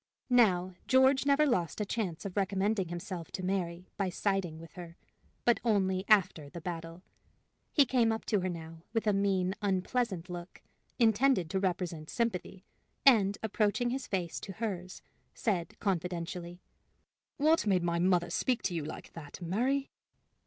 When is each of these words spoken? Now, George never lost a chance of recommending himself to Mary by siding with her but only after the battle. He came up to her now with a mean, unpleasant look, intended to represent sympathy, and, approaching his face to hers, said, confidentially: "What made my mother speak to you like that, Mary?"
Now, 0.31 0.73
George 0.87 1.27
never 1.27 1.45
lost 1.45 1.79
a 1.79 1.85
chance 1.85 2.25
of 2.25 2.35
recommending 2.35 2.87
himself 2.89 3.29
to 3.33 3.43
Mary 3.45 3.87
by 3.97 4.09
siding 4.09 4.57
with 4.57 4.71
her 4.73 4.97
but 5.45 5.59
only 5.63 6.05
after 6.07 6.49
the 6.49 6.59
battle. 6.59 7.03
He 7.71 7.85
came 7.85 8.11
up 8.11 8.25
to 8.25 8.39
her 8.39 8.49
now 8.49 8.81
with 8.93 9.05
a 9.05 9.13
mean, 9.13 9.53
unpleasant 9.61 10.27
look, 10.27 10.63
intended 10.97 11.51
to 11.51 11.59
represent 11.59 12.09
sympathy, 12.09 12.65
and, 13.05 13.37
approaching 13.43 13.91
his 13.91 14.07
face 14.07 14.39
to 14.39 14.53
hers, 14.53 15.03
said, 15.35 15.79
confidentially: 15.79 16.63
"What 17.37 17.67
made 17.67 17.83
my 17.83 17.99
mother 17.99 18.31
speak 18.31 18.63
to 18.63 18.73
you 18.73 18.83
like 18.83 19.13
that, 19.13 19.39
Mary?" 19.39 19.91